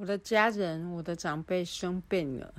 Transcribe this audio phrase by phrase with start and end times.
[0.00, 2.54] 我的家人我的长辈生病了。